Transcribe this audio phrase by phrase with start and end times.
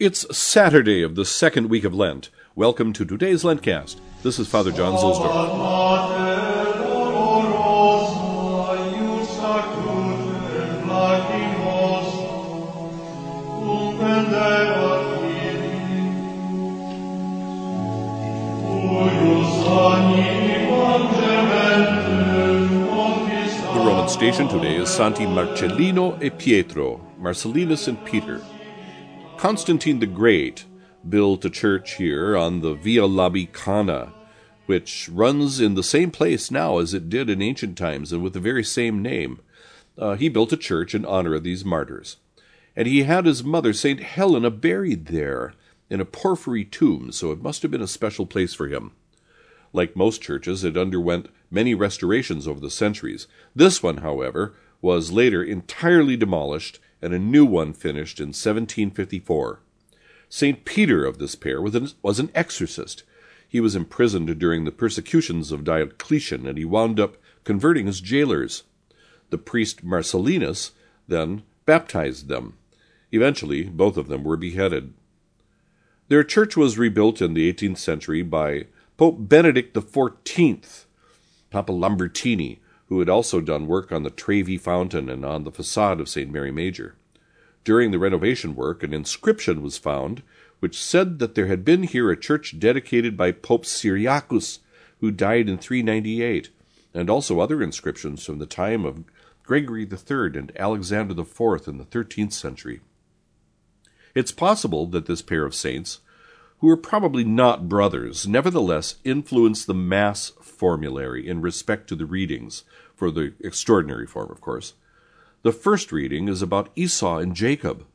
[0.00, 2.30] It's Saturday of the second week of Lent.
[2.54, 3.96] Welcome to today's LENTCAzT.
[4.22, 5.32] This is Father John Zuhlsdorf.
[23.74, 28.40] The Roman station today is Santi Marcellino e Pietro, Marcellinus and Peter.
[29.38, 30.64] Constantine the Great
[31.08, 34.12] built a church here on the Via Labicana,
[34.66, 38.32] which runs in the same place now as it did in ancient times and with
[38.32, 39.38] the very same name.
[39.96, 42.16] Uh, he built a church in honor of these martyrs.
[42.74, 44.02] And he had his mother, St.
[44.02, 45.54] Helena, buried there
[45.88, 48.90] in a porphyry tomb, so it must have been a special place for him.
[49.72, 53.28] Like most churches, it underwent many restorations over the centuries.
[53.54, 59.60] This one, however, was later entirely demolished and a new one finished in 1754.
[60.28, 60.64] St.
[60.64, 63.02] Peter of this pair was an, was an exorcist.
[63.48, 68.64] He was imprisoned during the persecutions of Diocletian, and he wound up converting his jailers.
[69.30, 70.72] The priest Marcellinus
[71.06, 72.58] then baptized them.
[73.10, 74.92] Eventually, both of them were beheaded.
[76.08, 78.66] Their church was rebuilt in the 18th century by
[78.96, 80.84] Pope Benedict XIV,
[81.50, 82.58] Papa Lambertini,
[82.88, 86.30] who had also done work on the Trevi fountain and on the facade of St.
[86.30, 86.96] Mary Major.
[87.64, 90.22] During the renovation work, an inscription was found
[90.60, 94.58] which said that there had been here a church dedicated by Pope Siricius,
[95.00, 96.50] who died in 398,
[96.92, 99.04] and also other inscriptions from the time of
[99.44, 102.80] Gregory III and Alexander IV in the 13th century.
[104.14, 106.00] It's possible that this pair of saints,
[106.60, 112.64] who were probably not brothers, nevertheless influenced the Mass formulary in respect to the readings,
[112.94, 114.74] for the extraordinary form, of course.
[115.42, 117.86] The first reading is about Esau and Jacob,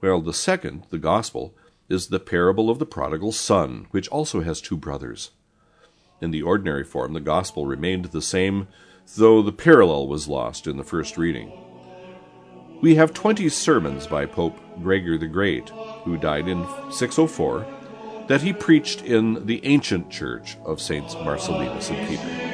[0.00, 1.54] while the second, the Gospel,
[1.88, 5.30] is the parable of the prodigal son, which also has two brothers.
[6.20, 8.68] In the ordinary form, the Gospel remained the same,
[9.16, 11.50] though the parallel was lost in the first reading.
[12.82, 15.70] We have 20 sermons by Pope Gregor the Great,
[16.04, 17.66] who died in 604,
[18.28, 22.50] that he preached in the ancient church of Saints Marcellinus and Peter.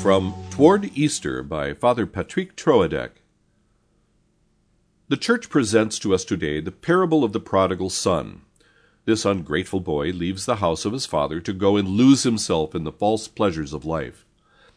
[0.00, 3.10] From Toward Easter by Father Patrick Troadec.
[5.08, 8.42] The Church presents to us today the parable of the prodigal son.
[9.04, 12.84] This ungrateful boy leaves the house of his father to go and lose himself in
[12.84, 14.23] the false pleasures of life.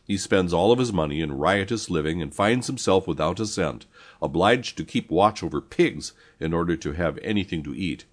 [0.07, 3.85] He spends all of his money in riotous living and finds himself without a cent,
[4.21, 8.05] obliged to keep watch over pigs in order to have anything to eat.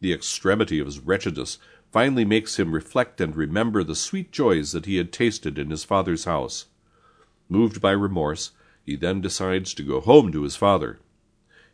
[0.00, 1.56] The extremity of his wretchedness
[1.90, 5.84] finally makes him reflect and remember the sweet joys that he had tasted in his
[5.84, 6.66] father's house.
[7.48, 8.50] Moved by remorse,
[8.84, 10.98] he then decides to go home to his father.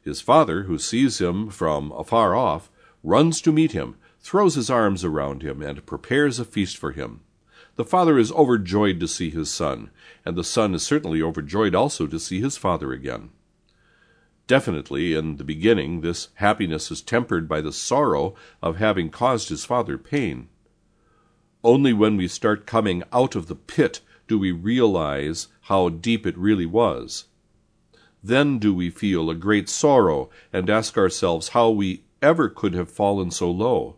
[0.03, 2.71] His father, who sees him from afar off,
[3.03, 7.23] runs to meet him, throws his arms around him, and prepares a feast for him.
[7.77, 9.91] The father is overjoyed to see his son,
[10.25, 13.31] and the son is certainly overjoyed also to see his father again.
[14.47, 19.65] Definitely, in the beginning, this happiness is tempered by the sorrow of having caused his
[19.65, 20.49] father pain.
[21.65, 26.37] Only when we start coming out of the pit do we realize how deep it
[26.37, 27.27] really was.
[28.23, 32.91] Then do we feel a great sorrow and ask ourselves how we ever could have
[32.91, 33.97] fallen so low.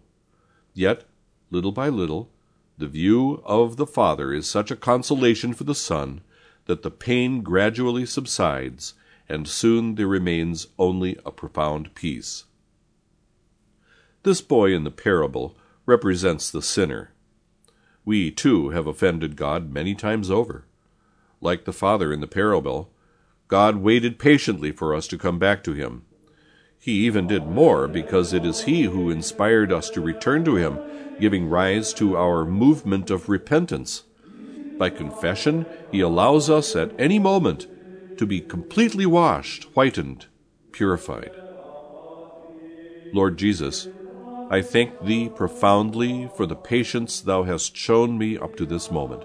[0.73, 1.05] Yet,
[1.51, 2.31] little by little,
[2.77, 6.23] the view of the Father is such a consolation for the Son
[6.67, 8.95] that the pain gradually subsides
[9.29, 12.45] and soon there remains only a profound peace.
[14.23, 17.11] This boy in the parable represents the sinner.
[18.05, 20.65] We, too, have offended God many times over.
[21.41, 22.91] Like the father in the parable,
[23.49, 26.05] God waited patiently for us to come back to him.
[26.85, 30.79] He even did more because it is He who inspired us to return to Him,
[31.19, 34.03] giving rise to our movement of repentance.
[34.77, 37.69] By confession, He allows us at any moment
[38.19, 40.27] to be completely washed, whitened,
[40.73, 41.31] purified.
[43.15, 43.89] Lord Jesus,
[44.51, 49.25] I thank Thee profoundly for the patience Thou hast shown me up to this moment.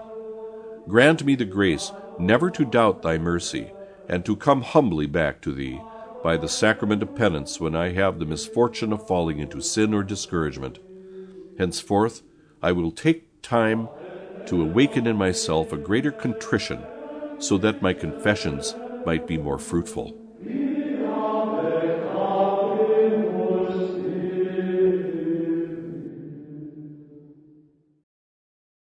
[0.87, 3.73] Grant me the grace never to doubt Thy mercy,
[4.07, 5.81] and to come humbly back to Thee
[6.23, 10.03] by the sacrament of penance when I have the misfortune of falling into sin or
[10.03, 10.79] discouragement.
[11.57, 12.21] Henceforth,
[12.61, 13.89] I will take time
[14.47, 16.83] to awaken in myself a greater contrition
[17.39, 18.75] so that my confessions
[19.05, 20.28] might be more fruitful.